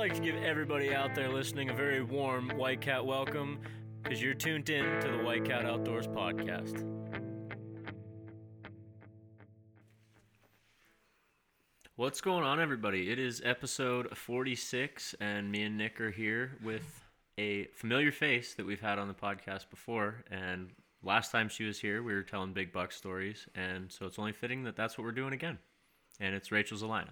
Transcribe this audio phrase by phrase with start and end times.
[0.00, 3.60] like to give everybody out there listening a very warm White Cat welcome
[4.02, 6.86] because you're tuned in to the White Cat Outdoors podcast.
[11.96, 13.10] What's going on, everybody?
[13.10, 17.04] It is episode 46, and me and Nick are here with
[17.36, 20.24] a familiar face that we've had on the podcast before.
[20.30, 20.70] And
[21.02, 24.32] last time she was here, we were telling big buck stories, and so it's only
[24.32, 25.58] fitting that that's what we're doing again.
[26.18, 27.10] And it's Rachael Zelina.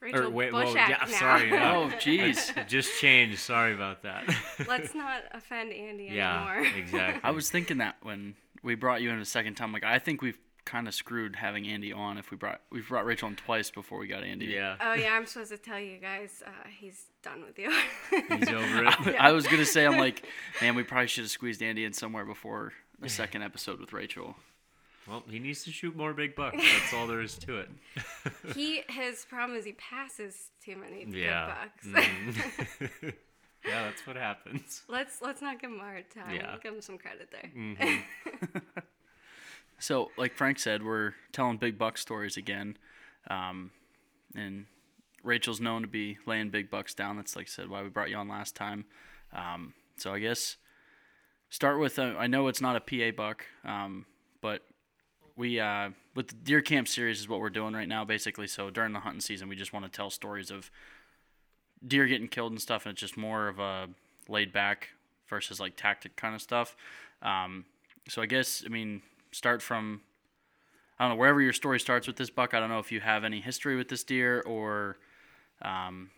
[0.00, 1.06] Rachael Or wait, whoa, Buschak yeah, now.
[1.06, 1.50] sorry.
[1.50, 1.76] yeah.
[1.76, 2.66] Oh, jeez.
[2.66, 3.38] Just changed.
[3.38, 4.24] Sorry about that.
[4.68, 6.72] Let's not offend Andy yeah, anymore.
[6.76, 7.20] exactly.
[7.22, 10.22] I was thinking that when we brought you in a second time, like I think
[10.22, 12.16] we've kind of screwed having Andy on.
[12.18, 14.46] If we brought we've brought Rachael on twice before we got Andy.
[14.46, 17.70] Yeah, Oh yeah, I'm supposed to tell you guys uh, he's done with you.
[18.10, 19.16] he's over it.
[19.18, 20.26] I was gonna say I'm like,
[20.60, 24.36] man, we probably should have squeezed Andy in somewhere before the second episode with Rachael.
[25.08, 26.56] Well, he needs to shoot more big bucks.
[26.58, 27.68] That's all there is to it.
[28.54, 31.54] he his problem is he passes too many Yeah.
[31.82, 32.08] good bucks.
[32.10, 33.14] Mhm.
[33.66, 34.82] yeah, that's what happens.
[34.88, 36.34] let's let's not give him a hard time.
[36.34, 36.56] Yeah.
[36.62, 37.50] Give him some credit there.
[37.56, 38.02] Mhm.
[39.82, 42.76] So, like Frank said, we're telling big buck stories again,
[43.30, 43.70] um,
[44.34, 44.66] and
[45.24, 47.16] Rachael's known to be laying big bucks down.
[47.16, 48.84] That's like I said why we brought you on last time.
[49.32, 50.58] Um, so I guess
[51.48, 54.09] start with uh, I know it's not a PA buck, um, but
[55.40, 58.46] we uh, with the deer camp series is what we're doing right now basically.
[58.46, 60.70] So during the hunting season, we just want to tell stories of
[61.84, 63.88] deer getting killed and stuff, and it's just more of a
[64.28, 64.90] laid back
[65.28, 66.76] versus like tactic kind of stuff.
[67.22, 67.64] Um,
[68.06, 69.02] so I guess I mean
[69.32, 70.02] start from
[70.98, 72.52] I don't know wherever your story starts with this buck.
[72.52, 74.98] I don't know if you have any history with this deer or
[75.62, 76.10] um,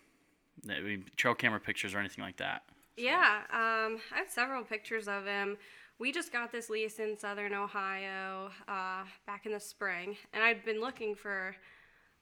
[1.17, 2.63] trail camera pictures or anything like that.
[2.97, 5.57] Yeah, um, I have several pictures of him.
[6.03, 10.65] We just got this lease in southern Ohio uh, back in the spring, and I'd
[10.65, 11.55] been looking for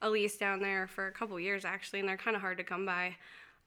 [0.03, 2.63] a lease down there for a couple years actually, and they're kind of hard to
[2.63, 3.17] come by.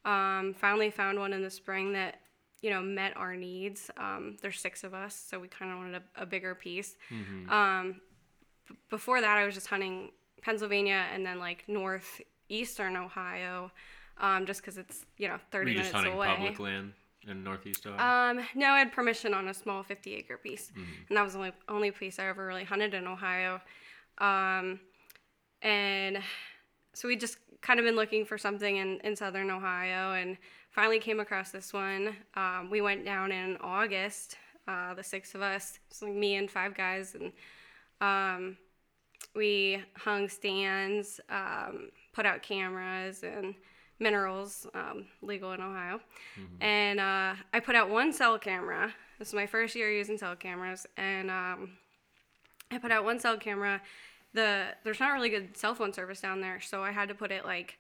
[0.06, 2.20] Um, finally found one in the spring that
[2.62, 3.90] you know met our needs.
[3.98, 6.96] Um, there's six of us, so we kind of wanted a, a bigger piece.
[7.50, 7.96] Um,
[8.70, 10.12] b- before that, I was just hunting
[10.44, 13.72] Pennsylvania and then like northeastern Ohio,
[14.20, 16.28] um, just because it's you know 30 Were you minutes away.
[16.28, 16.94] public land
[17.28, 18.32] in Northeast Ohio?
[18.32, 20.72] Um, no, I had permission on a small 50 acre piece,
[21.10, 23.62] and that was the only only piece I ever really hunted in Ohio.
[24.20, 24.80] Um,
[25.62, 26.20] and
[26.94, 30.38] so we just kind of been looking for something in, in southern Ohio, and
[30.70, 32.16] finally came across this one.
[32.36, 36.76] Um, we went down in August, uh, the six of us, so me and five
[36.76, 37.32] guys, and
[38.02, 38.58] um,
[39.36, 43.56] we hung stands, um, put out cameras, and
[44.04, 46.00] minerals, um, legal in Ohio.
[46.62, 48.94] And uh, I put out one cell camera.
[49.18, 51.72] This is my first year using cell cameras, and um,
[52.70, 53.82] I put out one cell camera.
[54.34, 57.32] The there's not really good cell phone service down there, so I had to put
[57.32, 57.78] it like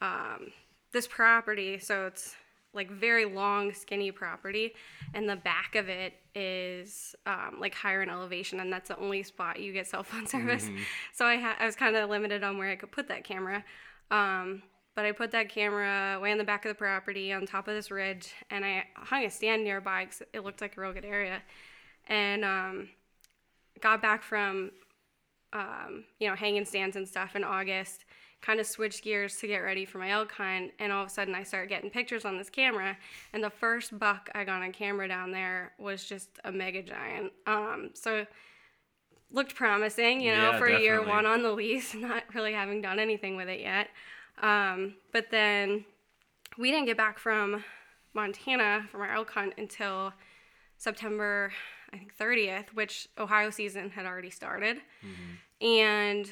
[0.00, 0.52] um,
[0.92, 1.78] this property.
[1.78, 2.34] So it's
[2.72, 4.72] like very long, skinny property,
[5.12, 9.22] and the back of it is um, like higher in elevation, and that's the only
[9.22, 10.68] spot you get cell phone service.
[11.12, 13.64] So I had I was kind of limited on where I could put that camera.
[14.10, 14.62] Um,
[14.94, 17.74] but I put that camera way in the back of the property on top of
[17.74, 21.04] this ridge, and I hung a stand nearby because it looked like a real good
[21.04, 21.42] area.
[22.06, 22.88] And um,
[23.80, 24.70] got back from,
[25.52, 28.04] um, you know, hanging stands and stuff in August,
[28.40, 31.10] kind of switched gears to get ready for my elk hunt, and all of a
[31.10, 32.96] sudden I started getting pictures on this camera,
[33.32, 37.32] and the first buck I got on camera down there was just a mega giant.
[37.46, 38.26] Um, so
[39.32, 42.98] looked promising, you know, Yeah, for year one on the lease, not really having done
[42.98, 43.88] anything with it yet.
[44.42, 45.84] Um, but then
[46.58, 47.64] we didn't get back from
[48.14, 50.12] Montana from our elk hunt until
[50.76, 51.52] September,
[51.92, 54.78] I think 30th, which Ohio season had already started.
[55.60, 56.30] And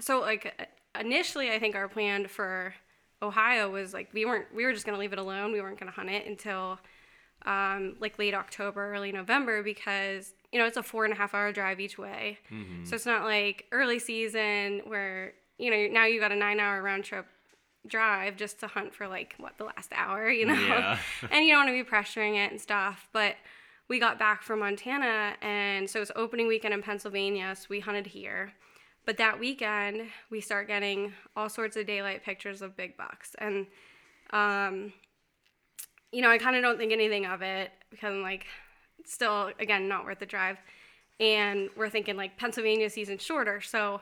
[0.00, 2.74] so, like, initially, I think our plan for
[3.22, 5.52] Ohio was like we weren't we were just gonna leave it alone.
[5.52, 6.78] We weren't gonna hunt it until
[7.46, 11.34] um, like late October, early November because you know it's a four and a half
[11.34, 12.38] hour drive each way.
[12.84, 16.82] So it's not like early season where you know now you got a nine hour
[16.82, 17.26] round trip
[17.86, 20.98] drive just to hunt for like what the last hour, you know, Yeah.
[21.30, 23.08] and you don't want to be pressuring it and stuff.
[23.12, 23.36] But
[23.88, 27.78] we got back from Montana, and so it was opening weekend in Pennsylvania, so we
[27.80, 28.52] hunted here.
[29.04, 33.66] But that weekend, we start getting all sorts of daylight pictures of big bucks, and
[34.30, 34.92] um,
[36.10, 38.46] you know, I kind of don't think anything of it because I'm like,
[38.98, 40.56] it's still again not worth the drive.
[41.20, 44.00] And we're thinking like Pennsylvania season shorter, so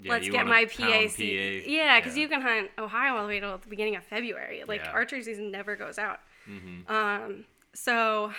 [0.00, 1.22] Yeah, let's get my pound PA PA.
[1.22, 2.22] Yeah, because Yeah.
[2.22, 4.64] you can hunt Ohio all the way till the beginning of February.
[4.66, 4.90] Like Yeah.
[4.92, 6.20] archery season never goes out.
[6.48, 6.90] Mhm.
[6.90, 7.44] Um,
[7.74, 8.32] so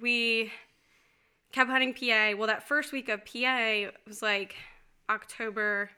[0.00, 0.52] we
[1.52, 2.34] kept hunting PA.
[2.34, 4.56] Well, that first week of PA was like
[5.10, 5.90] October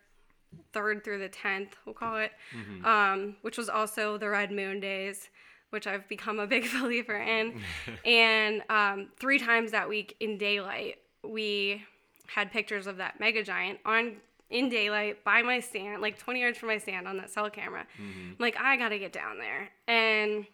[0.72, 2.84] 3rd through the 10th, we'll call it, Mm-hmm.
[2.84, 5.30] um, which was also the Red Moon days,
[5.70, 7.62] which I've become a big believer in.
[8.04, 11.84] and um, three times that week in daylight, we
[12.26, 14.16] had pictures of that mega giant on
[14.50, 17.86] in daylight by my stand, like 20 yards from my stand on that cell camera.
[18.30, 19.70] I'm like, I gotta get down there.
[19.86, 20.44] And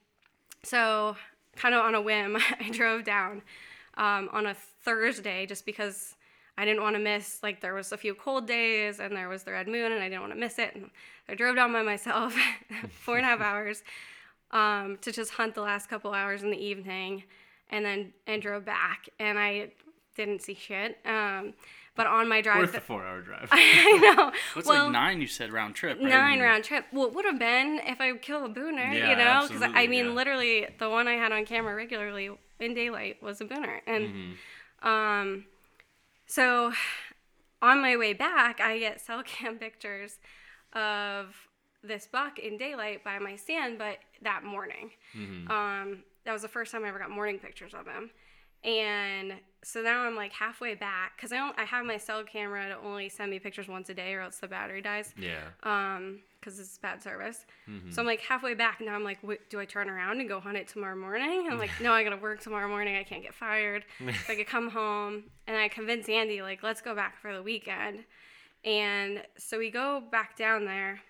[0.62, 1.16] so,
[1.56, 3.42] kind of on a whim, I drove down
[3.96, 4.54] um, on a
[4.84, 6.14] Thursday just because
[6.58, 9.42] I didn't want to miss, like, there was a few cold days and there was
[9.44, 10.74] the red moon and I didn't want to miss it.
[10.74, 10.90] And
[11.28, 12.34] I drove down by myself
[12.90, 13.82] four and a half hours
[14.50, 17.24] um, to just hunt the last couple hours in the evening
[17.70, 19.08] and then and drove back.
[19.18, 19.70] And I
[20.16, 20.98] didn't see shit.
[21.04, 21.54] Um,
[21.94, 23.48] but on my drive, Worth the four-hour drive.
[23.52, 24.32] I know.
[24.54, 25.20] What's well, like nine?
[25.20, 26.08] You said round trip, right?
[26.08, 26.84] nine round trip.
[26.92, 29.86] Well, it would have been if I killed a booner, Yeah, you know, because I
[29.86, 30.12] mean, yeah.
[30.12, 32.30] literally, the one I had on camera regularly
[32.60, 34.04] in daylight was a booner, and
[34.82, 34.88] Mm-hmm.
[34.88, 35.44] um,
[36.26, 36.72] so
[37.62, 40.18] on my way back, I get cell cam pictures
[40.74, 41.34] of
[41.82, 44.90] this buck in daylight by my stand, but that morning.
[45.16, 45.50] Mm-hmm.
[45.50, 48.10] Um, that was the first time I ever got morning pictures of him.
[48.66, 51.58] And so now I'm like halfway back because I don't.
[51.58, 54.38] I have my cell camera to only send me pictures once a day, or else
[54.38, 55.14] the battery dies.
[55.16, 55.40] Yeah.
[55.62, 57.44] um because it's bad service.
[57.68, 57.90] Mm-hmm.
[57.90, 59.18] so i'm like halfway back now i'm like
[59.50, 61.48] do i turn around and go hunt it tomorrow morning?
[61.50, 62.94] I'm like no i gotta work tomorrow morning.
[62.96, 63.84] I can't get fired.
[63.98, 67.42] So i could come home and i convinced andy like let's go back for the
[67.42, 68.04] weekend.
[68.64, 71.00] And so we go back down there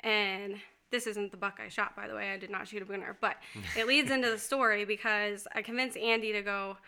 [0.00, 0.56] and
[0.90, 2.32] this isn't the buck i shot by the way.
[2.32, 3.16] I did not shoot a booner.
[3.20, 3.36] But
[3.76, 6.78] it leads into the story because i convinced andy to go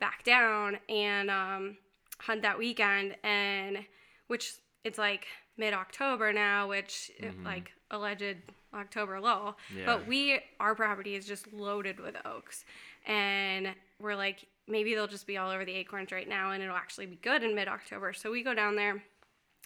[0.00, 1.76] back down and um,
[2.18, 3.78] hunt that weekend and
[4.26, 5.26] which it's like
[5.56, 7.10] mid-october now which
[7.44, 8.36] like alleged
[8.74, 9.54] october low.
[9.74, 9.86] Yeah.
[9.86, 12.64] but we our property is just loaded with oaks
[13.06, 13.68] and
[14.00, 17.06] we're like maybe they'll just be all over the acorns right now and it'll actually
[17.06, 19.02] be good in mid-october so we go down there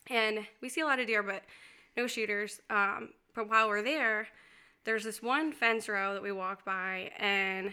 [0.09, 1.43] and we see a lot of deer but
[1.97, 4.29] no shooters um, but while we're there
[4.85, 7.73] there's this one fence row that we walk by and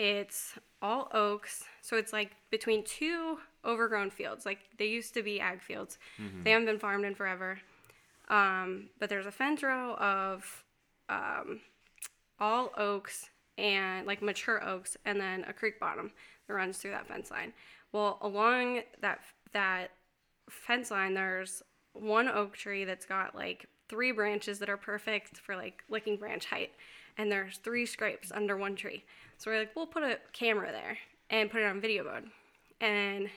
[0.00, 3.36] it's all oaks so it's like between two
[3.66, 5.98] overgrown fields like they used to be ag fields.
[6.42, 7.60] They haven't been farmed in forever.
[8.28, 10.64] Um, but there's a fence row of
[11.10, 11.60] um,
[12.38, 16.12] all oaks and like mature oaks and then a creek bottom
[16.46, 17.52] that runs through that fence line.
[17.92, 19.20] Well along that
[19.52, 19.90] that
[20.48, 21.62] fence line there's
[21.92, 26.46] one oak tree that's got like three branches that are perfect for like licking branch
[26.46, 26.70] height
[27.18, 29.04] and there's three scrapes under one tree
[29.38, 30.98] so we're like we'll put a camera there
[31.30, 32.24] and put it on video mode
[32.80, 33.28] and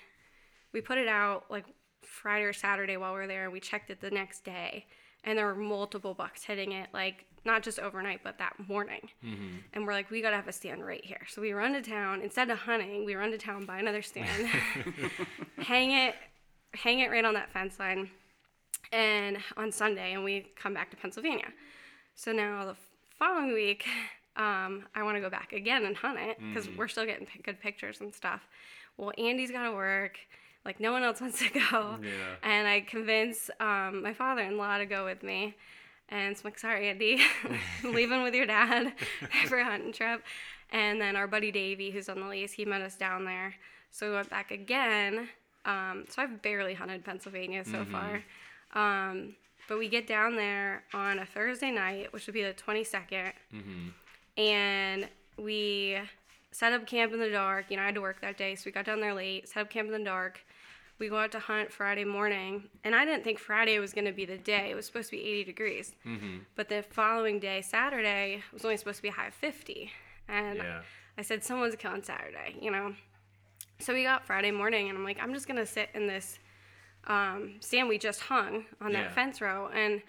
[0.73, 1.65] we put it out like
[2.01, 4.85] Friday or Saturday while we were there, and we checked it the next day,
[5.23, 9.09] and there were multiple bucks hitting it, like not just overnight, but that morning.
[9.25, 9.57] Mm-hmm.
[9.73, 11.21] And we're like, we gotta have a stand right here.
[11.27, 13.05] So we run to town instead of hunting.
[13.05, 14.47] We run to town, buy another stand,
[15.57, 16.15] hang it,
[16.73, 18.09] hang it right on that fence line,
[18.91, 21.47] and on Sunday, and we come back to Pennsylvania.
[22.15, 22.75] So now the
[23.17, 23.85] following week,
[24.35, 27.41] um, I want to go back again and hunt it because we're still getting p-
[27.43, 28.41] good pictures and stuff.
[28.97, 30.17] Well, Andy's got to work.
[30.65, 31.97] Like no one else wants to go.
[32.01, 32.09] Yeah.
[32.41, 35.55] And I convince um, my father-in-law to go with me.
[36.09, 37.59] And so I'm like, sorry, Andy, I'm
[37.93, 38.93] leaving with your dad
[39.47, 40.23] for a hunting trip.
[40.71, 43.55] And then our buddy Davey, who's on the lease, he met us down there.
[43.91, 45.29] So we went back again.
[45.65, 48.23] Um, so I've barely hunted Pennsylvania so far.
[48.73, 49.35] Um,
[49.67, 53.33] but we get down there on a Thursday night, which would be the 22nd.
[53.53, 53.87] Mm-hmm.
[54.37, 55.97] And we
[56.51, 57.65] set up camp in the dark.
[57.69, 59.61] You know, I had to work that day, so we got down there late, set
[59.61, 60.39] up camp in the dark.
[60.99, 64.11] We go out to hunt Friday morning, and I didn't think Friday was going to
[64.11, 64.69] be the day.
[64.71, 65.95] It was supposed to be 80 degrees.
[66.05, 66.37] Mm-hmm.
[66.55, 69.91] But the following day, Saturday, was only supposed to be a high of 50.
[70.27, 70.81] And Yeah.
[71.17, 72.93] I said, someone's killing Saturday, you know?
[73.79, 76.39] So we got Friday morning, and I'm like, I'm just going to sit in this
[77.07, 79.09] um, stand we just hung on that Yeah.
[79.11, 79.69] fence row.
[79.73, 80.01] And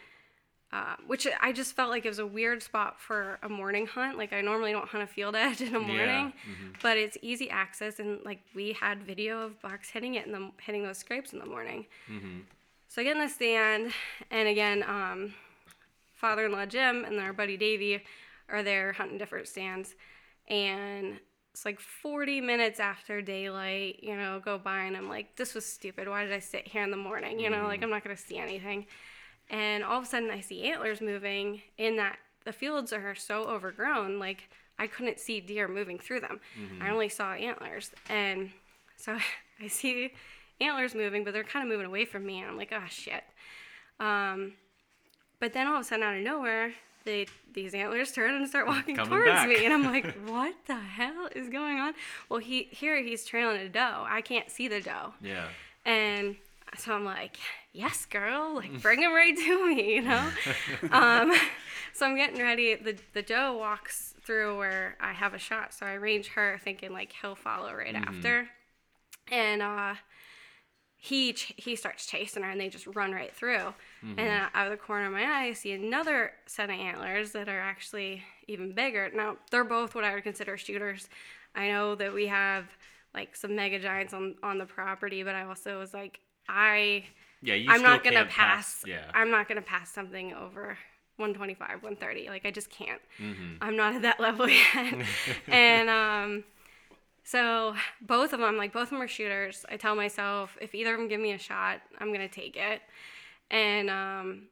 [0.72, 4.18] uh, which I just felt like it was a weird spot for a morning hunt.
[4.18, 6.32] Like I normally don't hunt a field edge in the morning,
[6.82, 10.50] but it's easy access, and like we had video of bucks hitting it in the
[10.60, 11.86] hitting those scrapes in the morning.
[12.88, 13.92] So I get in the stand,
[14.32, 15.34] and again, um,
[16.14, 18.02] father-in-law Jim and our buddy Davey
[18.48, 19.94] are there hunting different stands,
[20.48, 21.20] and
[21.54, 25.64] it's like 40 minutes after daylight, you know, go by, and I'm like, this was
[25.64, 26.08] stupid.
[26.08, 27.38] Why did I sit here in the morning?
[27.38, 28.86] You know, like I'm not gonna see anything.
[29.50, 33.44] And all of a sudden, I see antlers moving in that the fields are so
[33.44, 34.48] overgrown, like
[34.80, 36.40] I couldn't see deer moving through them.
[36.82, 38.50] I only saw antlers, and
[38.96, 39.16] so
[39.60, 40.12] I see
[40.60, 43.22] antlers moving, but they're kind of moving away from me, and I'm like, oh shit.
[44.00, 44.54] Um,
[45.38, 46.72] but then all of a sudden, out of nowhere,
[47.04, 49.48] they these antlers turn and start walking Coming towards back.
[49.48, 51.94] me, and I'm like, what the hell is going on?
[52.28, 54.04] Well, he here he's trailing a doe.
[54.08, 55.48] I can't see the doe, Yeah.
[55.84, 56.36] and
[56.78, 57.36] So I'm like,
[57.72, 60.30] yes, girl, like bring him right to me, you know.
[60.90, 61.32] um,
[61.92, 62.74] so I'm getting ready.
[62.74, 66.92] The the doe walks through where I have a shot, so I range her, thinking
[66.92, 68.48] like he'll follow right after,
[69.30, 69.94] and uh,
[71.04, 73.74] he ch- he starts chasing her, and they just run right through.
[74.00, 77.32] And then out of the corner of my eye, I see another set of antlers
[77.32, 79.10] that are actually even bigger.
[79.14, 81.10] Now they're both what I would consider shooters.
[81.54, 82.64] I know that we have
[83.12, 87.04] like some mega giants on on the property, but I also was like, I
[87.42, 88.82] Yeah, I'm not gonna can't pass.
[88.86, 89.10] Yeah.
[89.12, 90.78] I'm not gonna pass something over
[91.16, 92.28] 125, 130.
[92.30, 93.02] Like I just can't.
[93.20, 93.56] Mm-hmm.
[93.60, 95.04] I'm not at that level yet.
[95.48, 96.44] and um,
[97.24, 99.64] so both of them, like both of them are shooters.
[99.70, 102.82] I tell myself if either of them give me a shot, I'm gonna take it.
[103.50, 104.42] And um,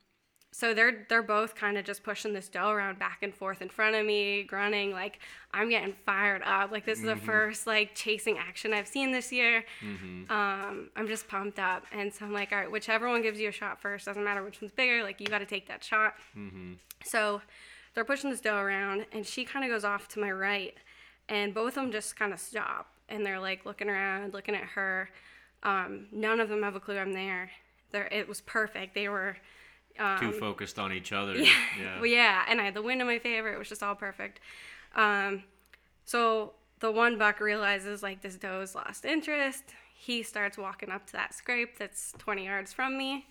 [0.55, 3.69] so they're they're both kind of just pushing this doe around back and forth in
[3.71, 5.19] front of me, grunting like
[5.53, 6.71] I'm getting fired up.
[6.71, 9.65] Like this is the first like chasing action I've seen this year.
[10.31, 13.49] Um, I'm just pumped up, and so I'm like, all right, whichever one gives you
[13.49, 15.03] a shot first, doesn't matter which one's bigger.
[15.03, 16.15] Like you got to take that shot.
[17.05, 17.41] So
[17.95, 20.75] they're pushing this doe around, and she kind of goes off to my right,
[21.29, 24.65] and both of them just kind of stop, and they're like looking around, looking at
[24.65, 25.09] her.
[25.63, 27.51] Um, none of them have a clue I'm there.
[27.93, 28.95] They're, it was perfect.
[28.95, 29.37] They were
[30.19, 31.37] Too focused on each other.
[31.37, 31.51] yeah.
[31.81, 31.97] Yeah.
[32.01, 33.53] Well, yeah, and I had the wind in my favor.
[33.53, 34.41] It was just all perfect.
[34.97, 35.45] Um,
[36.05, 39.63] so the one buck realizes like this doe's lost interest.
[39.95, 43.27] He starts walking up to that scrape that's 20 yards from me.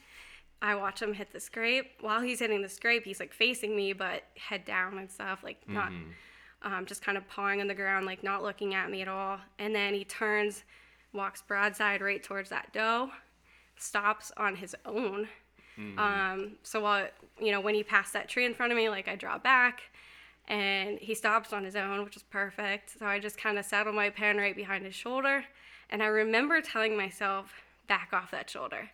[0.61, 1.91] I watch him hit the scrape.
[1.99, 5.57] While he's hitting the scrape, he's like facing me, but head down and stuff, like
[5.67, 5.91] not
[6.63, 9.39] um, just kind of pawing on the ground, like not looking at me at all.
[9.59, 10.63] And then he turns,
[11.13, 13.09] walks broadside right towards that doe,
[13.77, 15.27] stops on his own.
[15.97, 17.07] Um, so while
[17.39, 19.81] you know when he passed that tree in front of me, like I draw back,
[20.47, 22.99] and he stops on his own, which is perfect.
[22.99, 25.45] So I just kind of saddle my pen right behind his shoulder,
[25.89, 27.53] and I remember telling myself,
[27.87, 28.89] back off that shoulder,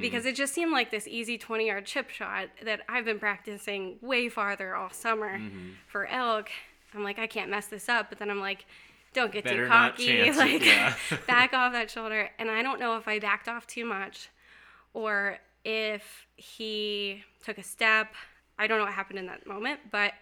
[0.00, 3.98] because it just seemed like this easy 20 yard chip shot that I've been practicing
[4.00, 5.40] way farther all summer
[5.88, 6.48] for elk.
[6.94, 8.66] I'm like, I can't mess this up, but then I'm like.
[9.14, 10.30] Don't get Better too cocky.
[10.36, 10.94] Like, yeah.
[11.26, 12.30] back off that shoulder.
[12.38, 14.30] And I don't know if I backed off too much
[14.94, 18.14] or if he took a step.
[18.58, 20.14] I don't know what happened in that moment, but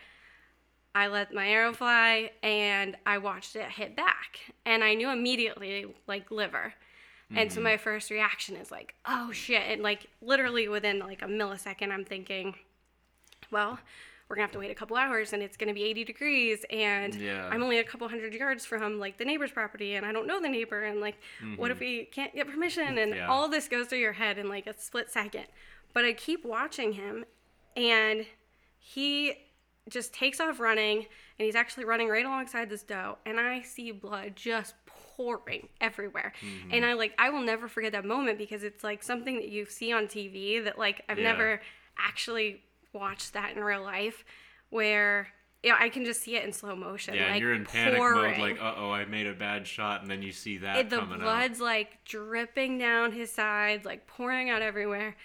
[0.92, 4.40] I let my arrow fly and I watched it hit back.
[4.66, 6.74] And I knew immediately, like, liver.
[7.32, 9.62] And so my first reaction is like, oh shit.
[9.68, 12.56] And like, literally within like a millisecond, I'm thinking,
[13.52, 13.78] well,
[14.30, 17.12] we're gonna have to wait a couple hours and it's gonna be 80 degrees and
[17.16, 17.48] Yeah.
[17.50, 20.40] I'm only a couple hundred yards from like the neighbor's property and I don't know
[20.40, 21.16] the neighbor and like
[21.56, 23.26] what if we can't get permission and Yeah.
[23.28, 25.46] all this goes through your head in like a split second.
[25.92, 27.24] But I keep watching him
[27.76, 28.24] and
[28.78, 29.34] he
[29.88, 30.98] just takes off running
[31.38, 36.32] and he's actually running right alongside this doe and I see blood just pouring everywhere.
[36.40, 36.74] Mm-hmm.
[36.74, 39.66] And I like I will never forget that moment because it's like something that you
[39.66, 41.32] see on TV that like I've Yeah.
[41.32, 41.60] never
[41.98, 44.24] actually watched that in real life
[44.70, 45.28] where
[45.62, 47.12] yeah, I can just see it in slow motion.
[47.14, 48.38] Yeah, like you're in panic pouring.
[48.38, 50.90] mode, like, uh oh, I made a bad shot, and then you see that It-
[50.90, 51.20] the coming out.
[51.20, 55.16] blood's like dripping down his sides, like pouring out everywhere.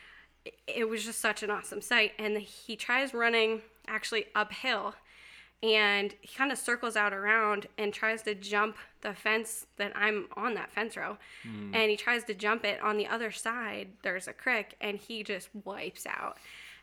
[0.43, 2.11] It, it was just such an awesome sight.
[2.19, 4.95] And he tries running actually uphill
[5.63, 10.27] and he kind of circles out around and tries to jump the fence that I'm
[10.35, 11.17] on that fence row.
[11.45, 13.87] And he tries to jump it on the other side.
[14.03, 16.37] There's a crick and he just wipes out.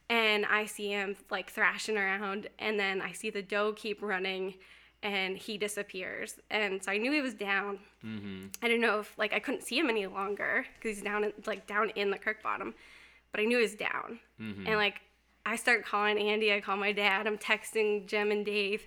[0.09, 4.55] And I see him like thrashing around and then I see the doe keep running
[5.03, 6.39] and he disappears.
[6.51, 7.79] And so I knew he was down.
[8.05, 8.47] Mm-hmm.
[8.63, 11.33] I didn't know if like I couldn't see him any longer because he's down in,
[11.47, 12.75] like down in the creek bottom,
[13.31, 14.21] but I knew he was down.
[14.41, 14.67] Mm-hmm.
[14.67, 15.01] And like
[15.45, 18.87] I start calling Andy, I call my dad, I'm texting Jim and Dave.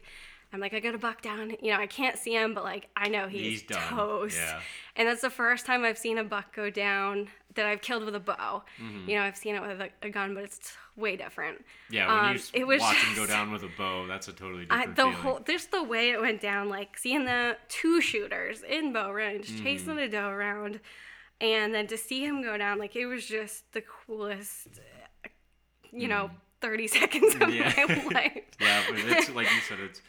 [0.55, 1.51] I'm like, I got a buck down.
[1.61, 3.81] You know, I can't see him, but like I know he's, He's done.
[3.89, 4.37] toast.
[4.37, 4.59] Yeah.
[4.95, 8.15] And that's the first time I've seen a buck go down that I've killed with
[8.15, 8.63] a bow.
[8.81, 9.09] Mm-hmm.
[9.09, 11.63] You know, I've seen it with a, a gun, but it's t- way different.
[11.89, 14.33] Yeah, when Um, you it was watch him go down with a bow, that's a
[14.33, 15.17] totally I, different the feeling.
[15.17, 19.49] whole just the way it went down, like seeing the two shooters in bow range
[19.49, 19.63] Mm-hmm.
[19.63, 20.79] chasing a doe around,
[21.41, 24.67] and then to see him go down, like it was just the coolest,
[25.91, 26.29] you know,
[26.61, 27.53] thirty seconds of.
[27.53, 27.73] Yeah.
[27.87, 28.43] my life.
[28.61, 30.01] yeah, but it's like you said, it's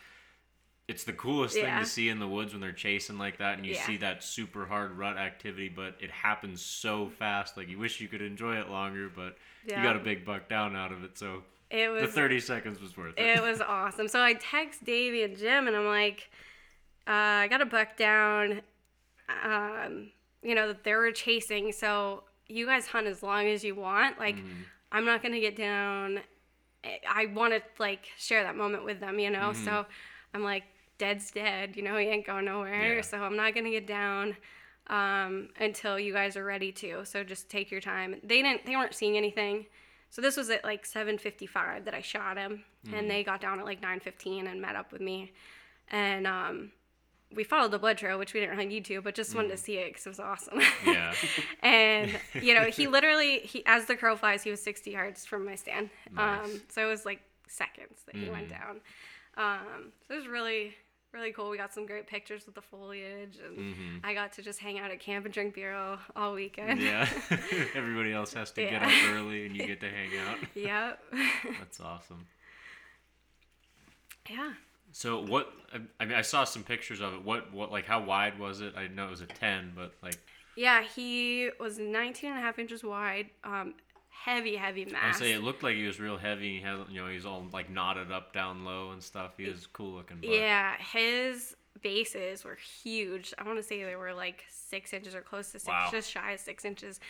[0.88, 3.66] it's the coolest thing to see in the woods when they're chasing like that, and
[3.66, 3.86] you Yeah.
[3.86, 7.56] see that super hard rut activity, but it happens so fast.
[7.56, 10.76] Like you wish you could enjoy it longer, but you got a big buck down
[10.76, 13.22] out of it, so It the was thirty seconds was worth it.
[13.38, 14.06] it was awesome.
[14.06, 16.30] So I text Davey and Jim, and I'm like,
[17.08, 17.10] uh,
[17.42, 18.62] I got a buck down.
[19.42, 20.10] Um,
[20.42, 24.18] you know that they were chasing, so you guys hunt as long as you want.
[24.20, 24.62] Like, Mm-hmm.
[24.92, 26.20] I'm not gonna get down.
[26.84, 29.52] I- I want to like share that moment with them, you know.
[29.52, 29.84] So
[30.32, 30.62] I'm like,
[30.98, 31.76] dead's dead.
[31.76, 32.72] You know, he ain't going nowhere.
[32.74, 32.96] Mm-hmm.
[32.96, 33.00] Yeah.
[33.02, 34.36] So I'm not gonna get down.
[34.88, 37.04] um, until you guys are ready to.
[37.04, 38.20] So just take your time.
[38.22, 38.66] They didn't.
[38.66, 39.66] They weren't seeing anything.
[40.10, 42.62] So this was at like 7:55 that I shot him,
[42.92, 45.32] and they got down at like 9:15 and met up with me,
[45.88, 46.70] and um,
[47.34, 49.56] we followed the blood trail, which we didn't really need to, but just wanted to
[49.56, 50.60] see it because it was awesome.
[50.86, 51.12] Yeah.
[51.64, 55.44] and you know, he literally, he as the crow flies, he was 60 yards from
[55.44, 55.90] my stand.
[56.14, 56.44] Nice.
[56.44, 58.80] Um, so it was like seconds that he went down.
[59.36, 60.74] Um, so it was really,
[61.16, 61.50] really cool.
[61.50, 64.90] We got some great pictures with the foliage, and I got to just hang out
[64.90, 66.80] at camp and drink beer all, all weekend.
[66.80, 67.08] Yeah.
[67.74, 70.38] Everybody else has to get up early and you get to hang out.
[70.54, 71.00] yep.
[71.58, 72.26] That's awesome.
[74.30, 74.52] yeah.
[74.92, 75.52] So what?
[75.72, 77.24] I- I mean, I saw some pictures of it.
[77.24, 77.52] What?
[77.52, 77.70] What?
[77.70, 78.74] Like, how wide was it?
[78.76, 80.18] I know it was a ten, but like,
[80.56, 83.28] Yeah, he was 19 and a half inches wide.
[83.44, 83.74] Um,
[84.24, 85.16] heavy, heavy mass.
[85.16, 86.56] I say it looked like he was real heavy.
[86.56, 89.32] He had, you know, he's all like knotted up down low and stuff.
[89.36, 90.18] He was cool looking.
[90.22, 93.34] Yeah, his bases were huge.
[93.38, 95.88] I want to say they were like six inches or close to six, Wow.
[95.90, 97.00] just shy of six inches.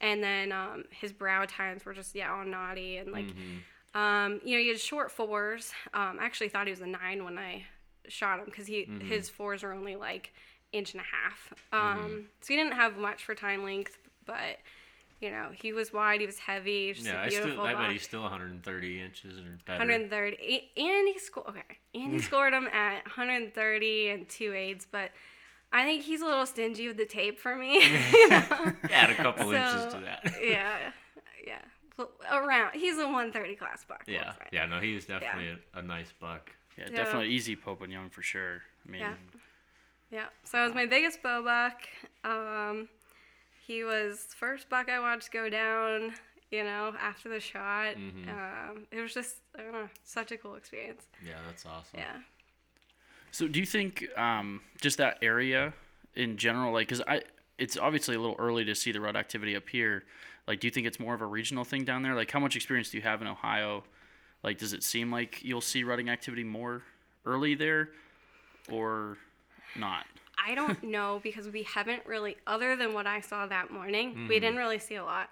[0.00, 4.00] And then um, his brow tines were just yeah all knotty and like, Mm-hmm.
[4.00, 5.72] um, you know, he had short fours.
[5.94, 7.64] Um, I actually thought he was a nine when I
[8.08, 9.06] shot him because he Mm-hmm.
[9.06, 10.32] his fours are only like
[10.72, 11.52] inch and a half.
[11.72, 14.58] Um, so he didn't have much for time length, but
[15.22, 17.82] you know he was wide, he was heavy, just Yeah, a I beautiful still, I
[17.82, 19.78] bet he's still 130 inches or better.
[19.78, 25.10] 130 and he scored okay and he scored him at 130 and two aids but
[25.72, 27.80] i think he's a little stingy with the tape for me
[28.12, 28.72] you know?
[28.92, 30.22] Add a couple inches to that.
[30.42, 30.92] yeah
[31.46, 31.58] yeah
[32.32, 34.46] around he's a 130 class buck Yeah, say.
[34.52, 36.50] yeah, no, he was definitely a, a nice buck.
[36.76, 36.96] Yeah, Yeah.
[36.96, 38.62] definitely easy Pope and Young for sure.
[38.86, 39.14] I mean, Yeah.
[40.10, 41.82] yeah so it was my biggest bow buck
[42.24, 42.88] um
[43.66, 46.12] he was first buck i watched go down
[46.50, 48.28] you know after the shot Mm-hmm.
[48.28, 51.98] um it was just i don't know such a cool experience Yeah, that's awesome.
[52.00, 52.18] yeah
[53.30, 55.72] So do you think um, just that area
[56.14, 57.22] in general, like, because I,
[57.58, 60.04] it's obviously a little early to see the rut activity up here.
[60.46, 62.14] Like, do you think it's more of a regional thing down there?
[62.14, 63.84] Like, how much experience do you have in Ohio?
[64.42, 66.82] Like, does it seem like you'll see rutting activity more
[67.24, 67.88] early there,
[68.70, 69.16] or
[69.74, 70.04] not?
[70.38, 74.38] I don't know because we haven't really, other than what I saw that morning, we
[74.40, 75.30] didn't really see a lot.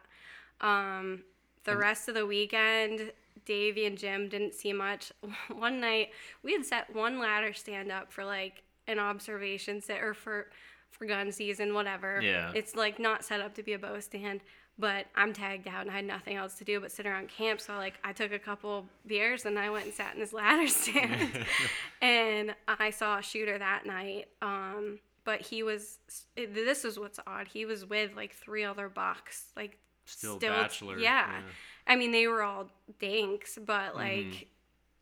[0.61, 1.23] Um,
[1.65, 3.13] the rest of the weekend,
[3.45, 5.13] Davey and Jim didn't see much.
[5.53, 6.11] One night,
[6.43, 10.49] we had set one ladder stand up for like an observation set or for
[10.91, 12.21] for gun season, whatever.
[12.21, 12.53] Yeah.
[12.55, 14.41] It's like not set up to be a bow stand.
[14.81, 17.61] But I'm tagged out and I had nothing else to do but sit around camp.
[17.61, 20.66] So like I took a couple beers and I went and sat in this ladder
[20.83, 21.45] stand.
[22.03, 24.29] and I saw a shooter that night.
[24.40, 25.99] Um, but he was
[26.35, 27.49] this is what's odd.
[27.49, 29.53] He was with like three other bucks.
[29.57, 31.27] Like Still bachelor, Yeah.
[31.31, 31.40] yeah.
[31.87, 33.99] I mean they were all dinks, but Mm-hmm.
[34.31, 34.49] like,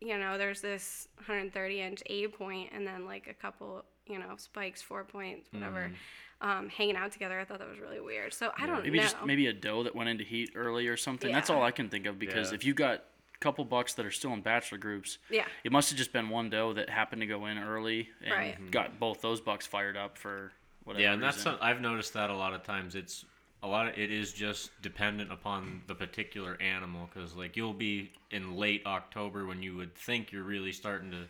[0.00, 4.34] you know, there's this 130 inch A point and then like a couple, you know,
[4.38, 5.84] spikes, four points, whatever.
[5.84, 5.94] Mm-hmm.
[6.40, 8.32] Um, hanging out together, I thought that was really weird.
[8.32, 8.82] So I don't know.
[8.82, 9.02] Maybe know.
[9.02, 11.32] just maybe a doe that went into heat early or something.
[11.32, 12.54] That's all I can think of because Yeah.
[12.54, 13.02] if you got
[13.34, 15.46] a couple bucks that are still in bachelor groups, Yeah.
[15.64, 18.70] it must have just been one doe that happened to go in early and Right.
[18.70, 20.52] got both those bucks fired up for
[20.84, 21.02] whatever.
[21.02, 21.54] Yeah, and that's reason.
[21.54, 22.94] some, I've noticed that a lot of times.
[22.94, 23.24] It's
[23.64, 28.12] a lot of it is just dependent upon the particular animal because like you'll be
[28.30, 31.28] in late October when you would think you're really starting to,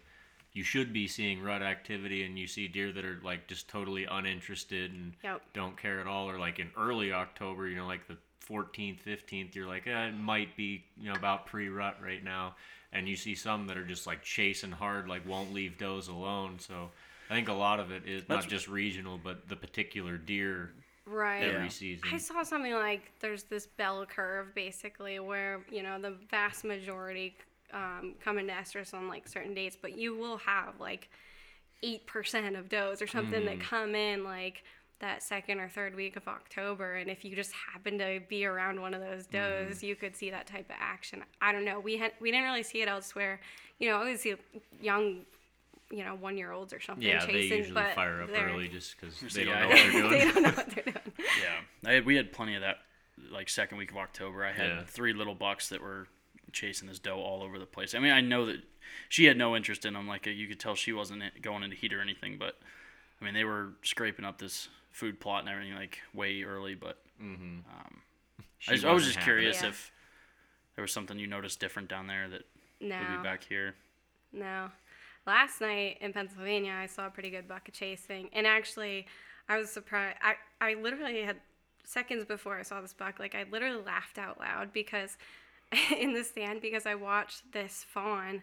[0.52, 4.04] you should be seeing rut activity and you see deer that are like just totally
[4.04, 5.42] uninterested and Yep.
[5.54, 8.16] don't care at all, or like in early October, you know, like the
[8.48, 12.56] 14th, 15th, you're like, eh, it might be you know about pre-rut right now,
[12.92, 16.58] and you see some that are just like chasing hard, like won't leave does alone.
[16.58, 16.90] So.
[17.30, 20.72] I think a lot of it is That's- not just regional, but the particular deer
[21.04, 21.42] Right.
[21.44, 22.08] every season.
[22.10, 27.36] I saw something like there's this bell curve basically where you know the vast majority
[27.72, 31.08] um, come into estrus on like certain dates, but you will have like
[31.82, 34.64] eight percent of does or something that come in like
[35.00, 38.80] that second or third week of October, and if you just happen to be around
[38.80, 41.22] one of those does, you could see that type of action.
[41.40, 41.78] I don't know.
[41.78, 43.38] We had we didn't really see it elsewhere.
[43.78, 44.34] You know, I always see
[44.80, 45.20] young,
[45.90, 48.66] you know, one year olds or something yeah, they chasing, usually but fire up early
[48.66, 50.10] just because they don't know what they're doing.
[50.10, 51.12] they don't know what they're doing.
[51.16, 52.78] Yeah, I had, we had plenty of that.
[53.32, 54.82] Like second week of October, I had Yeah.
[54.84, 56.06] three little bucks that were
[56.52, 57.94] chasing this doe all over the place.
[57.94, 58.62] I mean, I know that
[59.08, 60.06] she had no interest in them.
[60.08, 62.36] Like you could tell she wasn't going into heat or anything.
[62.38, 62.56] But
[63.20, 66.74] I mean, they were scraping up this food plot and everything like way early.
[66.74, 67.64] But um,
[68.68, 69.24] I, was, I was just happy.
[69.24, 69.68] curious Yeah.
[69.68, 69.92] if
[70.76, 72.42] there was something you noticed different down there that
[72.80, 72.98] No.
[72.98, 73.74] would be back here.
[74.32, 74.70] No.
[75.26, 78.30] Last night in Pennsylvania, I saw a pretty good bucket chasing.
[78.32, 79.06] And actually,
[79.48, 80.16] I was surprised.
[80.22, 81.36] I, I literally had
[81.84, 85.16] seconds before I saw this buck, like, I literally laughed out loud because
[85.98, 88.42] in the stand, because I watched this fawn.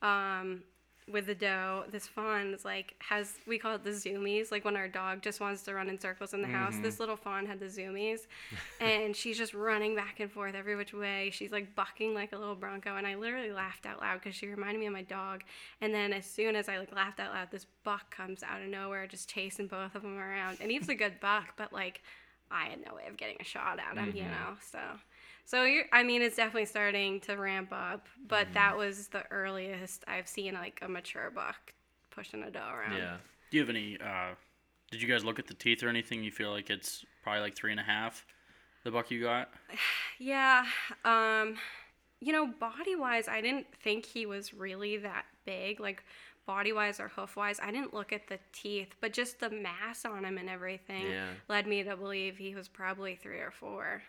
[0.00, 0.64] Um,
[1.10, 1.84] with the doe.
[1.90, 4.50] This fawn is like has we call it the zoomies.
[4.50, 7.16] Like when our dog just wants to run in circles in the house, this little
[7.16, 8.20] fawn had the zoomies,
[8.80, 11.30] and she's just running back and forth every which way.
[11.32, 14.46] She's like bucking like a little bronco, and I literally laughed out loud because she
[14.46, 15.42] reminded me of my dog.
[15.80, 18.68] And then as soon as I like laughed out loud, this buck comes out of
[18.68, 22.02] nowhere, just chasing both of them around, and he's a good buck, but like
[22.50, 24.56] I had no way of getting a shot at him, you know.
[24.70, 24.78] So,
[25.44, 30.04] so you're, I mean, it's definitely starting to ramp up, but that was the earliest
[30.08, 31.74] I've seen like a mature buck
[32.10, 32.96] pushing a doe around.
[32.96, 33.16] Yeah.
[33.50, 33.98] Do you have any?
[34.02, 34.34] Uh,
[34.90, 36.22] did you guys look at the teeth or anything?
[36.24, 38.24] You feel like it's probably like three and a half.
[38.84, 39.50] The buck you got.
[40.18, 40.64] Yeah.
[41.04, 41.56] Um,
[42.20, 45.80] you know, body wise, I didn't think he was really that big.
[45.80, 46.04] Like
[46.46, 50.04] body wise or hoof wise, I didn't look at the teeth, but just the mass
[50.04, 51.30] on him and everything Yeah.
[51.48, 54.02] led me to believe he was probably three or four.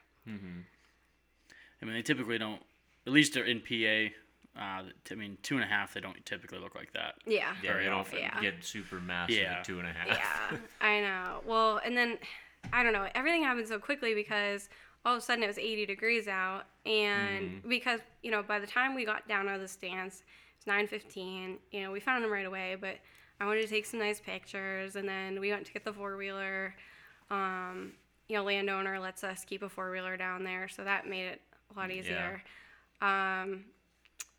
[1.83, 2.61] I mean, they typically don't.
[3.05, 4.13] At least they're in PA.
[4.59, 5.93] Uh, I mean, two and a half.
[5.93, 7.15] They don't typically look like that.
[7.25, 7.53] Yeah.
[7.61, 8.19] Yeah, Very they don't often.
[8.19, 8.39] Yeah.
[8.41, 9.55] get super massive Yeah.
[9.57, 10.07] at two and a half.
[10.07, 11.41] yeah, I know.
[11.45, 12.17] Well, and then
[12.71, 13.07] I don't know.
[13.15, 14.69] Everything happened so quickly because
[15.05, 18.67] all of a sudden it was 80 degrees out, and because you know by the
[18.67, 20.23] time we got down out of the stands,
[20.55, 21.57] it's 9:15.
[21.71, 22.95] You know, we found them right away, but
[23.41, 26.15] I wanted to take some nice pictures, and then we went to get the four
[26.15, 26.73] wheeler.
[27.29, 27.93] Um,
[28.29, 31.41] you know, landowner lets us keep a four wheeler down there, so that made it
[31.75, 32.41] a lot easier.
[33.01, 33.65] Um,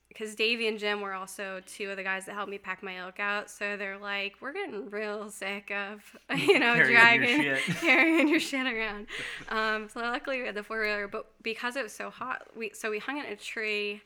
[0.09, 2.99] because Davey and Jim were also two of the guys that helped me pack my
[2.99, 3.51] elk out.
[3.51, 6.03] So they're like, we're getting real sick of,
[6.38, 9.09] you know, your dragging, carrying your shit around.
[9.49, 12.70] Um, so luckily we had the four wheeler, but because it was so hot, we
[12.75, 14.03] so we hung it in a tree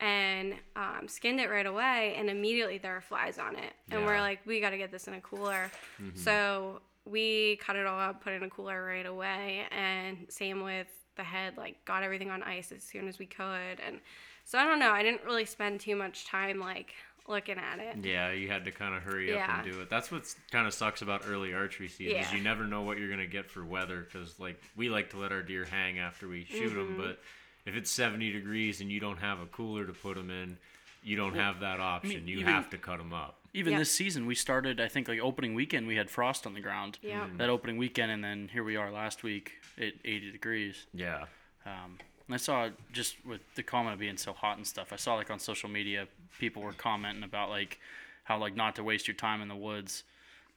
[0.00, 4.18] and um, skinned it right away, and immediately there are flies on it, and we're
[4.20, 5.70] like, we got to get this in a cooler.
[6.16, 10.62] So we cut it all up, put it in a cooler right away, and same
[10.64, 14.00] with the head, like got everything on ice as soon as we could, and
[14.44, 16.92] so I don't know, I didn't really spend too much time like
[17.28, 18.04] looking at it.
[18.04, 19.88] Yeah, you had to kind of hurry up and do it.
[19.88, 23.08] That's what kind of sucks about early archery season is you never know what you're
[23.10, 26.44] gonna get for weather because like we like to let our deer hang after we
[26.44, 27.00] shoot them, Mm-hmm.
[27.00, 27.20] but
[27.64, 30.58] if it's 70 degrees and you don't have a cooler to put them in,
[31.02, 32.26] you don't have that option.
[32.28, 33.38] you even- have to cut them up.
[33.54, 33.80] Even Yeah.
[33.80, 34.80] this season, we started.
[34.80, 36.98] I think like opening weekend, we had frost on the ground.
[37.02, 37.28] Yeah.
[37.36, 40.86] That opening weekend, and then here we are last week at 80 degrees.
[40.94, 41.26] Yeah.
[41.66, 44.90] Um, and I saw just with the comment of being so hot and stuff.
[44.92, 47.78] I saw like on social media, people were commenting about like
[48.24, 50.04] how like not to waste your time in the woods.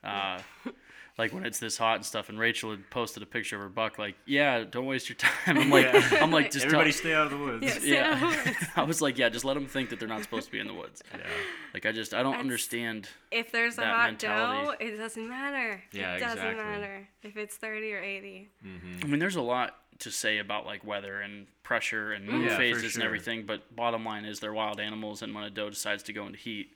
[0.03, 0.39] Uh,
[1.17, 2.27] like when it's this hot and stuff.
[2.29, 5.57] And Rachael had posted a picture of her buck, like, "Yeah, don't waste your time."
[5.57, 5.87] I'm like,
[6.21, 7.63] I'm like, just Everybody tell, stay out of the woods.
[7.63, 7.83] Yes.
[7.85, 8.53] yeah.
[8.75, 10.67] I was like, yeah, just let them think that they're not supposed to be in
[10.67, 11.01] the woods.
[11.13, 11.25] Yeah.
[11.73, 13.09] Like I just, I don't That's- understand.
[13.31, 14.65] If there's a hot mentality.
[14.79, 15.83] doe, it doesn't matter.
[15.91, 16.63] Yeah, it doesn't exactly.
[16.63, 18.49] matter if it's 30 or 80.
[18.65, 18.99] Mm-hmm.
[19.03, 22.49] I mean, there's a lot to say about like weather and pressure and moon Yeah,
[22.49, 25.69] for phases and everything, but bottom line is they're wild animals, and when a doe
[25.69, 26.71] decides to go into heat,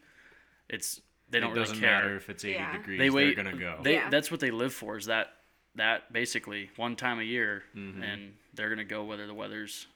[0.70, 1.92] it's they don't it doesn't care.
[1.92, 2.78] matter if it's 80 Yeah.
[2.78, 3.00] degrees.
[3.00, 3.38] they wait.
[3.38, 3.80] are gonna go.
[3.84, 4.10] They Yeah.
[4.10, 5.34] that's what they live for is that
[5.76, 8.04] that basically one time a year, Mm-hmm.
[8.04, 9.88] and they're gonna go whether the weather's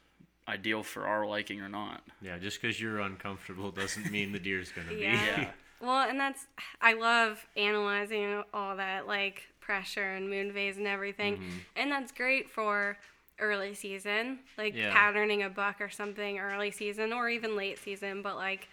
[0.46, 2.02] ideal for our liking or not.
[2.20, 4.96] yeah, just because you're uncomfortable doesn't mean the deer's gonna be.
[5.02, 5.12] Yeah.
[5.40, 5.50] Yeah.
[5.80, 6.46] Well, and that's
[6.80, 11.42] I love analyzing all that like pressure and moon phase and everything,
[11.76, 12.96] and that's great for
[13.38, 14.92] early season, like Yeah.
[14.94, 18.22] patterning a buck or something early season or even late season.
[18.22, 18.68] But like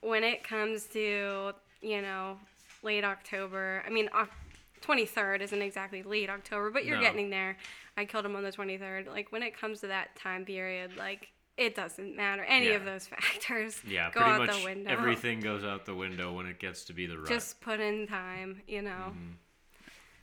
[0.00, 2.38] when it comes to you know
[2.82, 4.08] late October, I mean.
[4.82, 7.02] 23rd isn't exactly late October, but you're No.
[7.02, 7.56] getting there.
[7.96, 9.06] I killed him on the 23rd.
[9.06, 13.06] Like when it comes to that time period, like it doesn't matter any of those
[13.14, 13.80] factors.
[13.86, 14.90] Yeah, go pretty out much the window.
[14.90, 17.28] everything goes out the window when it gets to be the rut.
[17.28, 18.90] Just put in time, you know.
[18.90, 19.28] Mm-hmm.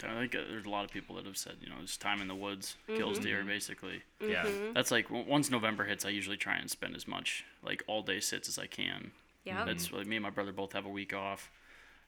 [0.02, 2.22] I think uh, there's a lot of people that have said, you know, just time
[2.22, 3.28] in the woods kills Mm-hmm.
[3.28, 4.02] deer, basically.
[4.26, 4.46] yeah.
[4.74, 8.20] That's like once November hits, I usually try and spend as much like all day
[8.20, 9.12] sits as I can.
[9.46, 9.66] Yep.
[9.66, 11.50] That's like me and my brother both have a week off,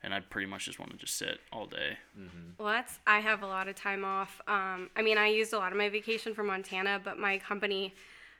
[0.03, 1.97] and I pretty much just want to just sit all day.
[2.57, 4.41] Well, that's I have a lot of time off.
[4.47, 7.93] Um, I mean, I used a lot of my vacation for Montana, but my company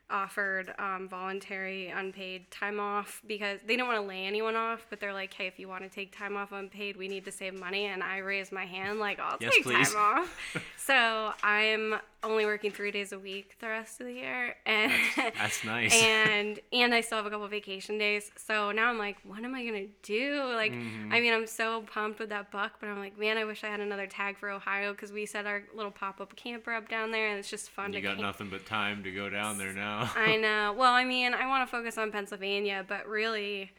[0.10, 4.99] offered um, voluntary unpaid time off because they don't want to lay anyone off, but
[4.99, 7.58] they're like, hey, if you want to take time off unpaid, we need to save
[7.58, 7.86] money.
[7.86, 9.88] And I raised my hand, like, I'll Yes, take please.
[9.93, 10.38] time off.
[10.77, 15.63] so I'm only working three days a week the rest of the year, and That's
[15.65, 15.91] nice.
[15.93, 18.29] and and I still have a couple vacation days.
[18.38, 20.43] So now I'm like, what am I gonna do?
[20.53, 21.12] Like, Mm-hmm.
[21.13, 23.67] I mean, I'm so pumped with that buck, but I'm like, man, I wish I
[23.67, 27.12] had another tag for Ohio because we set our little pop up camper up down
[27.12, 28.21] there, and it's just fun to you to got camp.
[28.27, 30.12] nothing but time to go down there now.
[30.15, 30.75] I know.
[30.77, 33.71] Well, I mean, I want to focus on Pennsylvania, but really,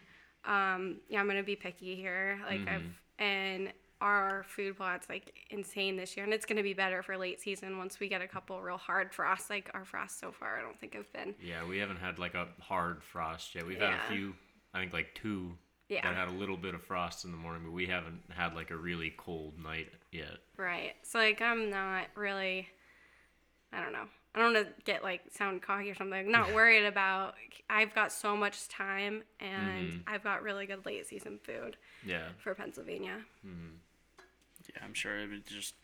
[0.44, 2.40] um, yeah, I'm gonna be picky here.
[2.46, 2.68] Like Mm-hmm.
[2.74, 7.16] I've and our food plot's like insane this year, and it's gonna be better for
[7.16, 9.48] late season once we get a couple real hard frosts.
[9.48, 11.34] Like our frosts so far, I don't think have been.
[11.42, 13.64] yeah, we haven't had like a hard frost yet.
[13.66, 14.34] We've had a few,
[14.74, 15.56] I think like two
[15.88, 16.02] Yeah.
[16.02, 18.70] that had a little bit of frost in the morning, but we haven't had like
[18.70, 20.38] a really cold night yet.
[20.56, 20.94] Right.
[21.02, 22.68] So like I'm not really
[23.72, 24.04] I don't know.
[24.34, 26.18] I don't want to get like sound cocky or something.
[26.18, 27.34] I'm not worried about
[27.70, 29.98] I've got so much time and mm-hmm.
[30.06, 32.28] I've got really good late season food Yeah.
[32.38, 33.18] for Pennsylvania.
[33.46, 33.76] Mm-hmm.
[34.76, 35.74] Yeah, I'm sure it would just.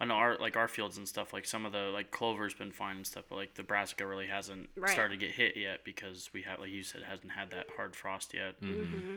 [0.00, 2.72] I know our like our fields and stuff like some of the like clover's been
[2.72, 4.90] fine and stuff, but like the brassica really hasn't Right.
[4.90, 7.94] started to get hit yet because we have like you said hasn't had that hard
[7.94, 8.60] frost yet.
[8.60, 9.16] Mm-hmm.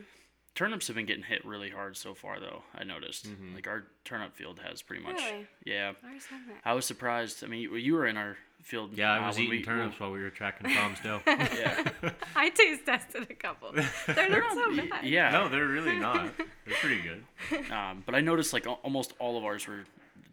[0.54, 2.62] Turnips have been getting hit really hard so far though.
[2.76, 5.16] I noticed like our turnip field has pretty much.
[5.18, 5.48] Really?
[5.66, 6.62] Yeah, I have that.
[6.64, 7.44] I was surprised.
[7.44, 8.96] I mean, you, you were in our field.
[8.98, 11.22] Yeah, I was eating we- turnips while we were tracking Tom's doe.
[11.28, 11.90] Yeah,
[12.36, 13.72] I taste tested a couple.
[13.74, 15.06] They're not so bad.
[15.06, 15.32] yeah.
[15.32, 16.32] no, they're really not.
[16.68, 17.24] They're pretty good.
[17.72, 19.86] Um, but I noticed like al- almost all of ours were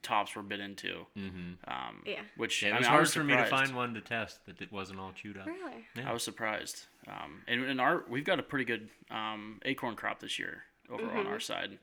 [0.03, 1.07] tops were bit into.
[1.17, 1.53] Mm-hmm.
[1.71, 2.21] Um, Yeah.
[2.37, 3.65] Which Yeah, it I was mean, I hard was for me to surprised.
[3.67, 5.47] find one to test that it wasn't all chewed up.
[5.47, 5.87] Really?
[5.97, 6.11] Yeah.
[6.11, 6.85] I was surprised.
[7.09, 11.11] Um, and in our, we've got a pretty good um, acorn crop this year over
[11.11, 11.79] on our side.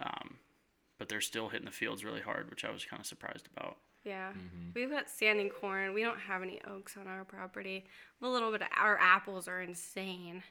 [0.00, 0.36] Um,
[0.98, 3.76] but they're still hitting the fields really hard, which I was kind of surprised about.
[4.04, 4.30] Yeah.
[4.30, 4.70] Mm-hmm.
[4.74, 5.94] We've got standing corn.
[5.94, 7.84] We don't have any oaks on our property.
[8.20, 10.42] A little bit of our apples are insane.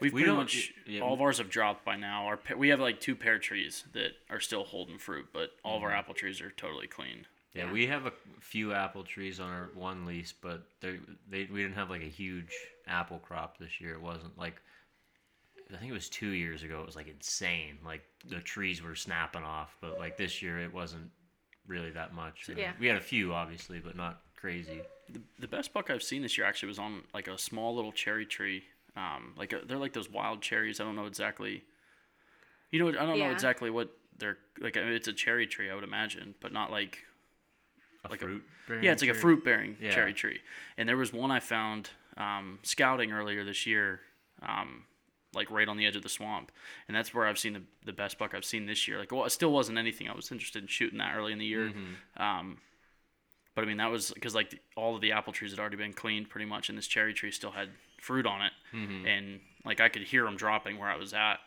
[0.00, 2.26] We've We pretty don't- much yeah, all of ours have dropped by now.
[2.26, 5.82] Our we have like two pear trees that are still holding fruit, but all of
[5.82, 5.98] our Mm-hmm.
[5.98, 7.26] apple trees are totally clean.
[7.54, 7.72] Yeah, Yeah.
[7.72, 10.98] we have a few apple trees on our one lease, but they
[11.30, 12.52] they we didn't have like a huge
[12.86, 13.94] apple crop this year.
[13.94, 14.60] It wasn't like
[15.72, 16.80] I think it was two years ago.
[16.80, 17.78] It was like insane.
[17.84, 21.10] Like the trees were snapping off, but like this year it wasn't
[21.68, 22.46] really that much.
[22.48, 22.72] I mean, Yeah.
[22.80, 24.80] we had a few obviously, but not crazy.
[25.10, 27.92] The, the best buck I've seen this year actually was on like a small little
[27.92, 28.64] cherry tree.
[28.96, 30.80] Um, like a, they're like those wild cherries.
[30.80, 31.62] I don't know exactly.
[32.70, 34.76] You know, I don't know exactly what they're like.
[34.76, 36.98] I mean, it's a cherry tree, I would imagine, but not like
[38.04, 38.82] A Like a- fruit.
[38.82, 39.90] yeah, it's like a fruit bearing Yeah.
[39.92, 40.40] cherry tree.
[40.76, 44.00] And there was one I found um, scouting earlier this year,
[44.42, 44.84] um,
[45.38, 46.52] like right on the edge of the swamp.
[46.86, 48.98] And that's where I've seen the, the best buck I've seen this year.
[48.98, 50.08] Like, well, it still wasn't anything.
[50.08, 51.72] I was interested in shooting that early in the year.
[52.18, 52.58] Um,
[53.54, 55.76] but I mean, that was because like the, all of the apple trees had already
[55.78, 57.70] been cleaned pretty much, and this cherry tree still had
[58.00, 58.52] fruit on it.
[59.06, 61.38] And like I could hear them dropping where I was at.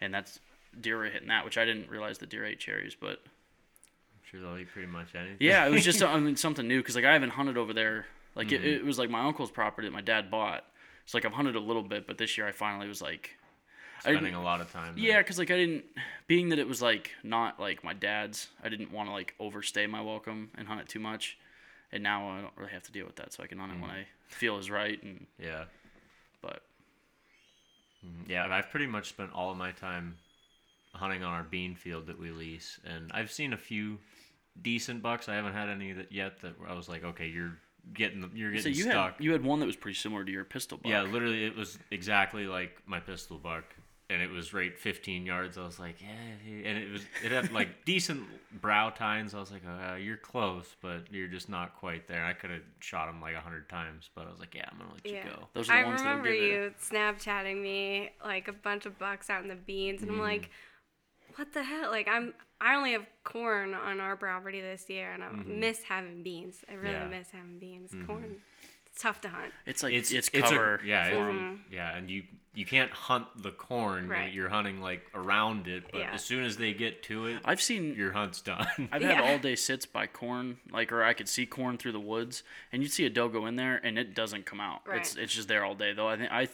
[0.00, 0.38] And that's
[0.80, 4.40] deer were hitting that, which I didn't realize the deer ate cherries, but I'm sure
[4.40, 5.36] they'll eat pretty much anything.
[5.40, 8.06] yeah, it was just I mean something new because like I haven't hunted over there.
[8.34, 8.64] Like Mm-hmm.
[8.64, 10.64] it, it was like my uncle's property that my dad bought.
[11.04, 13.36] It's like I've hunted a little bit, but this year I finally was like,
[14.00, 14.94] spending didn't- a lot of time.
[14.94, 15.04] there.
[15.04, 15.84] yeah, because like I didn't,
[16.26, 19.86] being that it was like not like my dad's, I didn't want to like overstay
[19.86, 21.38] my welcome and hunt it too much.
[21.90, 23.80] And now I don't really have to deal with that, so I can hunt it
[23.80, 24.00] when Mm-hmm.
[24.00, 25.02] I feel is right.
[25.02, 25.64] And yeah.
[26.42, 26.62] but
[28.26, 30.16] Yeah, I've pretty much spent all of my time
[30.94, 33.98] hunting on our bean field that we lease, and I've seen a few
[34.60, 35.28] decent bucks.
[35.28, 37.56] I haven't had any that yet that I was like, okay, you're
[37.94, 39.14] getting you're so getting you stuck.
[39.16, 40.90] had you had one that was pretty similar to your pistol buck.
[40.90, 43.64] yeah, literally, it was exactly like my pistol buck,
[44.10, 45.58] and it was right 15 yards.
[45.58, 46.08] I was like, yeah,
[46.68, 48.22] and it was it had like decent
[48.60, 49.34] brow tines.
[49.34, 52.24] I was like, uh, you're close, but you're just not quite there.
[52.24, 54.78] I could have shot him like a hundred times, but I was like, yeah, I'm
[54.78, 55.24] gonna let Yeah.
[55.24, 55.48] you go.
[55.52, 56.42] Those are the I ones remember get it.
[56.42, 60.50] you Snapchatting me like a bunch of bucks out in the beans, and I'm like,
[61.36, 61.90] what the hell?
[61.90, 66.22] Like I'm, I only have corn on our property this year, and I miss having
[66.22, 66.64] beans.
[66.68, 67.06] I really Yeah.
[67.08, 67.94] miss having beans.
[68.06, 69.52] Corn, it's tough to hunt.
[69.66, 70.80] It's like it's it's, a- cover.
[70.84, 71.38] yeah, it- for 'em.
[71.38, 71.74] Mm-hmm.
[71.74, 74.04] yeah, and you you can't hunt the corn.
[74.04, 74.32] you- Right.
[74.32, 76.10] You're hunting like around it, but Yeah.
[76.12, 78.66] as soon as they get to it, I've seen your hunt's done.
[78.90, 79.22] I've had Yeah.
[79.22, 82.82] all day sits by corn, like, or I could see corn through the woods, and
[82.82, 84.80] you'd see a doe go in there, and it doesn't come out.
[84.80, 85.00] It's Right.
[85.00, 85.92] it's it's just there all day.
[85.92, 86.48] Though I think I,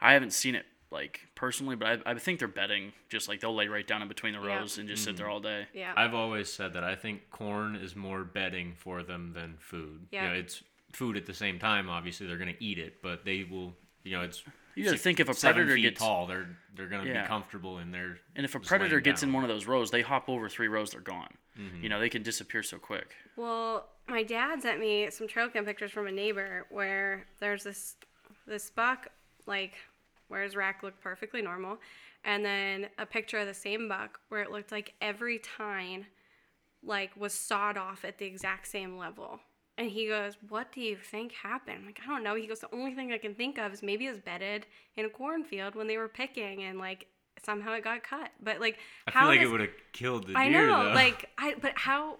[0.00, 2.92] I haven't seen it like personally, but I, I think they're bedding.
[3.08, 4.58] Just like they'll lay right down in between the Yeah.
[4.58, 5.30] rows and just sit there mm.
[5.30, 5.66] all day.
[5.74, 5.92] Yeah.
[5.96, 10.06] I've always said that I think corn is more bedding for them than food.
[10.12, 10.22] Yeah.
[10.22, 10.62] You know, it's
[10.94, 11.88] food at the same time.
[11.88, 13.74] Obviously, they're gonna eat it, but they will.
[14.02, 14.42] You know, it's
[14.74, 17.22] You gotta think if a seven predator feet gets- tall, they're they're gonna Yeah.
[17.22, 18.18] be comfortable in their.
[18.36, 20.68] And if a predator laying gets in one of those rows, they hop over three
[20.68, 21.36] rows, they're gone.
[21.58, 21.82] Mm-hmm.
[21.84, 23.14] You know, they can disappear so quick.
[23.36, 27.96] Well, my dad sent me some trail cam pictures from a neighbor where there's this
[28.46, 29.08] this buck
[29.46, 29.74] like
[30.28, 31.78] where his rack looked perfectly normal,
[32.24, 36.06] and then a picture of the same buck where it looked like every tine
[36.82, 39.40] like was sawed off at the exact same level.
[39.76, 42.34] And he goes, "What do you think happened?" I'm like, I don't know.
[42.36, 45.04] He goes, "The only thing I can think of is maybe it was bedded in
[45.04, 47.06] a cornfield when they were picking, and like
[47.44, 50.26] somehow it got cut." But like, I how feel like does- it would have killed
[50.28, 50.94] the I deer know, though.
[50.94, 52.18] like I but how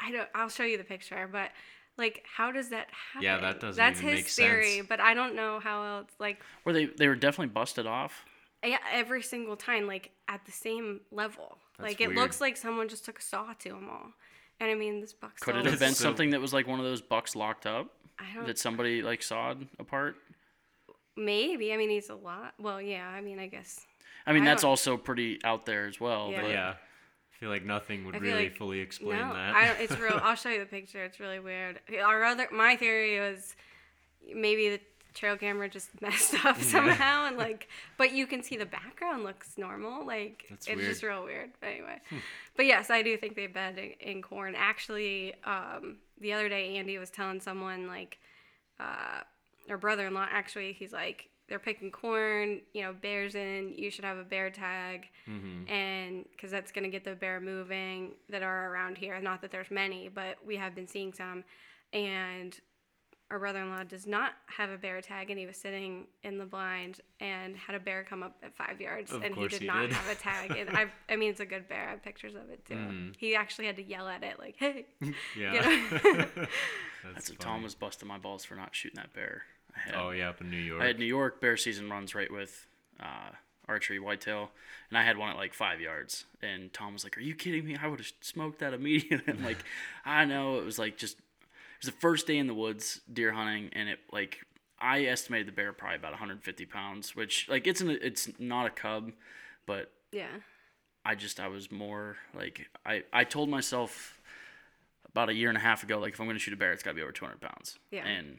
[0.00, 1.50] I don't I'll show you the picture, but
[1.98, 3.22] like how does that happen?
[3.24, 4.86] Yeah, that doesn't That's even his theory, sense.
[4.88, 8.24] but I don't know how else like Where they they were definitely busted off.
[8.64, 11.58] yeah, every single time like at the same level.
[11.78, 14.12] That's like it looks like someone just took a saw to them all.
[14.60, 16.78] And I mean this box Could it have been so- something that was like one
[16.78, 20.16] of those bucks locked up I don't that somebody like sawed apart?
[21.16, 21.72] maybe.
[21.72, 23.80] I mean he's a lot well, yeah, I mean I guess
[24.26, 26.30] I mean, I that's don't- also pretty out there as well.
[26.30, 26.40] Yeah.
[26.40, 26.70] but yeah.
[26.70, 29.54] I feel like nothing would really like- fully explain no, that.
[29.54, 30.18] I don't, it's real.
[30.22, 31.04] I'll show you the picture.
[31.04, 31.80] It's really weird.
[32.02, 33.54] Our other, my theory was
[34.34, 34.80] maybe the
[35.14, 39.56] trail camera just messed up somehow, and like, but you can see the background looks
[39.56, 40.04] normal.
[40.06, 40.88] Like, That's it's weird.
[40.90, 41.50] just real weird.
[41.60, 42.00] But anyway,
[42.56, 44.54] but yes, I do think they bed in, in corn.
[44.56, 48.18] Actually, um, the other day Andy was telling someone like,
[48.80, 49.20] uh,
[49.70, 51.28] our brother-in-law actually, he's like.
[51.46, 53.74] They're picking corn, you know, bears in.
[53.76, 55.70] You should have a bear tag Mm-hmm.
[55.70, 59.20] and because that's going to get the bear moving that are around here.
[59.20, 61.44] Not that there's many, but we have been seeing some.
[61.92, 62.58] And
[63.30, 67.00] our brother-in-law does not have a bear tag, and he was sitting in the blind
[67.20, 69.80] and had a bear come up at five yards, Of and he did he not
[69.82, 69.92] did.
[69.92, 70.50] have a tag.
[70.56, 71.88] And I, I mean, it's a good bear.
[71.88, 72.74] I have pictures of it too.
[72.74, 73.14] Mhm.
[73.16, 74.86] He actually had to yell at it like, "Hey!"
[75.38, 75.52] yeah.
[75.52, 75.88] know?
[76.02, 76.50] That's
[77.14, 77.54] That's what funny.
[77.54, 79.42] Tom was busting my balls for not shooting that bear.
[79.74, 80.82] I had, Oh yeah, up in New York.
[80.82, 82.66] I had New York bear season runs right with
[83.00, 83.30] uh,
[83.66, 84.50] archery whitetail,
[84.90, 86.26] and I had one at like five yards.
[86.42, 87.76] And Tom was like, "Are you kidding me?
[87.80, 89.58] I would have smoked that immediately." I'm like,
[90.04, 91.23] "I know." It was like just it
[91.84, 94.38] was the first day in the woods deer hunting, and it like
[94.78, 98.70] I estimated the bear probably about 150 pounds, which like it's an it's not a
[98.70, 99.12] cub,
[99.66, 100.26] but yeah,
[101.04, 104.20] I just I was more like I I told myself
[105.06, 106.82] about a year and a half ago like if I'm gonna shoot a bear it's
[106.82, 107.78] gotta be over 200 pounds.
[107.90, 108.06] Yeah.
[108.06, 108.38] And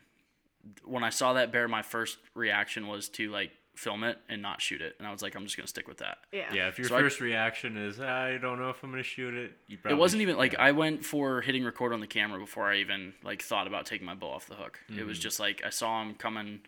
[0.84, 4.62] when I saw that bear, my first reaction was to like film it and not
[4.62, 6.18] shoot it, and I was like I'm just gonna stick with that.
[6.32, 9.04] yeah, yeah, if your So I- first reaction is I don't know if I'm gonna
[9.04, 10.64] shoot it, you probably it wasn't even like yeah.
[10.64, 14.06] I went for hitting record on the camera before I even like thought about taking
[14.06, 14.80] my bow off the hook.
[14.90, 15.08] It Mm-hmm.
[15.08, 16.62] was just like I saw him coming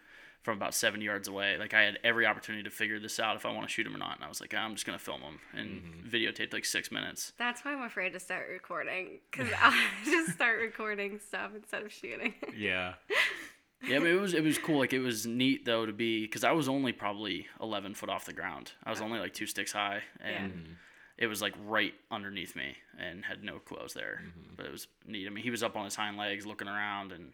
[0.43, 1.57] from about 70 yards away.
[1.57, 3.93] Like I had every opportunity to figure this out if I want to shoot him
[3.93, 6.07] or not, and I was like I'm just gonna film him and Mm-hmm.
[6.15, 7.33] videotaped like six minutes.
[7.37, 9.73] That's why I'm afraid to start recording because I'll
[10.05, 12.33] just start recording stuff instead of shooting.
[12.55, 12.93] Yeah.
[13.85, 14.79] Yeah, but it was it was cool.
[14.79, 18.25] Like it was neat though to be because I was only probably eleven foot off
[18.25, 18.71] the ground.
[18.83, 20.75] I was only like two sticks high, and
[21.17, 24.21] it was like right underneath me, and had no clothes I was there.
[24.55, 25.27] But it was neat.
[25.27, 27.33] I mean, he was up on his hind legs, looking around, and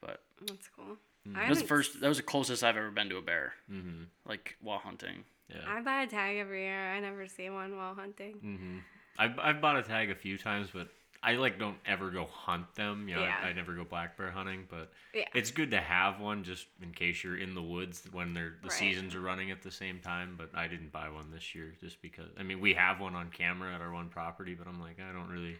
[0.00, 0.96] but That's cool.
[1.28, 1.36] Mm.
[1.36, 2.00] I that was the first.
[2.00, 4.04] That was the closest I've ever been to a bear, Mm-hmm.
[4.26, 5.24] like while hunting.
[5.48, 5.56] Yeah.
[5.66, 6.92] I buy a tag every year.
[6.92, 8.34] I never see one while hunting.
[8.44, 8.78] Mm-hmm.
[9.18, 10.88] I've I've bought a tag a few times, but
[11.22, 13.08] I like don't ever go hunt them.
[13.08, 13.36] You know, Yeah.
[13.42, 15.26] I, I never go black bear hunting, but Yeah.
[15.34, 18.68] it's good to have one just in case you're in the woods when they're the
[18.68, 18.72] Right.
[18.72, 20.36] seasons are running at the same time.
[20.38, 22.30] But I didn't buy one this year just because.
[22.38, 25.12] I mean, we have one on camera at our one property, but I'm like, I
[25.12, 25.56] don't really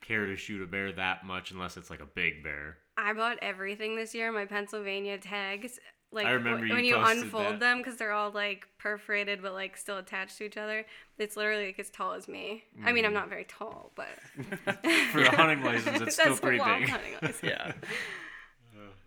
[0.00, 2.78] care to shoot a bear that much unless it's like a big bear.
[2.96, 4.32] I bought everything this year.
[4.32, 5.78] My Pennsylvania tags,
[6.10, 7.60] like I remember you when you unfold that.
[7.60, 10.86] them because they're all like perforated but like still attached to each other.
[11.18, 12.64] It's literally like as tall as me.
[12.84, 14.08] I mean, I'm not very tall, but
[15.12, 16.88] For a hunting license, it's still pretty big.
[17.42, 17.72] Yeah,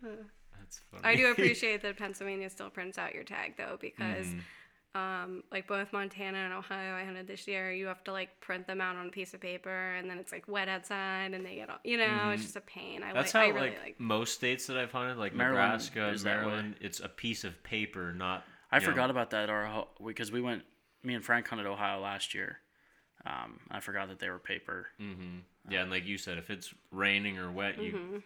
[0.02, 1.02] That's funny.
[1.02, 4.26] I do appreciate that Pennsylvania still prints out your tag though because.
[4.26, 4.38] Mm-hmm.
[4.94, 7.72] Um, like both Montana and Ohio, I hunted this year.
[7.72, 10.32] You have to like print them out on a piece of paper, and then it's
[10.32, 13.02] like wet outside, and they get all, you know, it's just a pain.
[13.02, 13.14] I Mm-hmm.
[13.16, 14.00] That's like, how I really like, like.
[14.00, 16.24] most states that I've hunted, like Maryland Nebraska, is.
[16.24, 18.44] Maryland, it's a piece of paper, not.
[18.70, 19.48] I you know, forgot about that.
[19.48, 20.62] Our because we went.
[21.04, 22.58] Me and Frank hunted Ohio last year.
[23.24, 24.88] Um, I forgot that they were paper.
[25.00, 25.38] Mm-hmm.
[25.70, 28.16] Yeah, and like you said, if it's raining or wet, you Mm-hmm.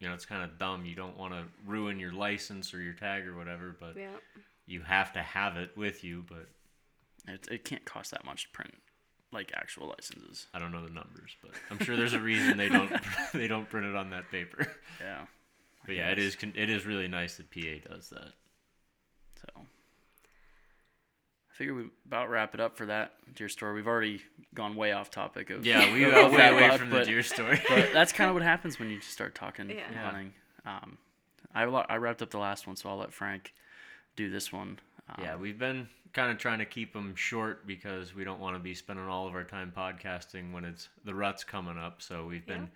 [0.00, 0.84] you know it's kind of dumb.
[0.84, 4.08] You don't want to ruin your license or your tag or whatever, but Yeah.
[4.70, 6.24] You have to have it with you.
[6.28, 6.48] But
[7.26, 8.74] It, it can't cost that much to print
[9.32, 10.46] like actual licenses.
[10.54, 12.92] I don't know the numbers, but I'm sure there's a reason they don't
[13.32, 14.66] they don't print it on that paper.
[15.00, 15.26] Yeah.
[15.86, 18.32] But yeah, it is it is really nice that PA does that.
[19.40, 23.74] So I figure we about wrap it up for that deer story.
[23.74, 24.20] We've already
[24.54, 27.06] gone way off topic of Yeah, we of got way away buck, from the but-
[27.06, 27.60] deer story.
[27.68, 29.76] but that's kind of what happens when you just start talking Yeah.
[29.90, 30.04] Yeah.
[30.04, 30.32] hunting.
[30.66, 30.98] Um,
[31.54, 33.52] I I wrapped up the last one, so I'll let Frank
[34.20, 34.78] do this one.
[35.08, 38.54] Um, Yeah, we've been kind of trying to keep them short because we don't want
[38.56, 42.02] to be spending all of our time podcasting when it's the rut's coming up.
[42.02, 42.68] So we've been Yeah.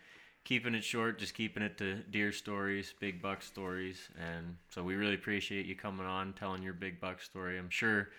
[0.44, 4.94] keeping it short, just keeping it to deer stories, big buck stories, and so we
[4.94, 7.58] really appreciate you coming on, telling your big buck story.
[7.58, 8.10] I'm sure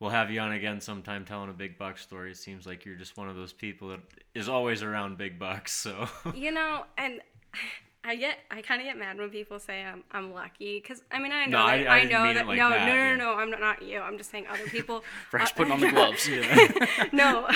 [0.00, 2.32] we'll have you on again sometime telling a big buck story.
[2.32, 4.00] It seems like you're just one of those people that
[4.34, 5.72] is always around big bucks.
[5.72, 7.20] So You know, and
[8.06, 11.18] I get I kind of get mad when people say I'm I'm lucky because I
[11.18, 12.92] mean I know No, I- that, I I, didn't know that like no, that, no
[12.92, 13.14] no yeah.
[13.16, 15.80] no no I'm not, not you I'm just saying other people Frank's uh, putting on
[15.80, 16.28] the gloves.
[17.12, 17.48] no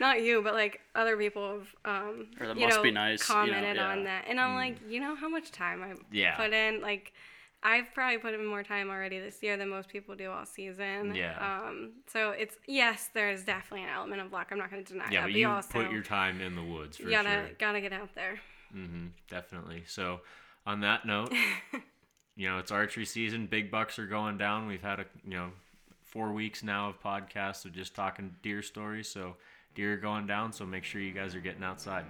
[0.00, 3.40] not you but like other people have um you must know, be nice, you know,
[3.42, 6.36] commented on that and I'm like you know how much time I Yeah.
[6.36, 7.12] put in like
[7.62, 11.14] I've probably put in more time already this year than most people do all season.
[11.14, 11.36] Yeah.
[11.68, 11.90] Um.
[12.10, 14.46] So it's yes, there is definitely an element of luck.
[14.50, 15.26] I'm not going to deny yeah, that.
[15.26, 17.50] but But you also put your time in the woods for you gotta sure.
[17.58, 18.40] gotta get out there.
[18.76, 19.84] Mm-hmm, definitely.
[19.86, 20.20] So,
[20.66, 21.32] on that note,
[22.36, 23.46] you know, it's archery season.
[23.46, 24.66] Big bucks are going down.
[24.66, 25.50] We've had a you know
[26.10, 29.08] four weeks now of podcasts of just talking deer stories.
[29.08, 29.36] So
[29.74, 30.52] deer are going down.
[30.52, 32.04] So make sure you guys are getting outside.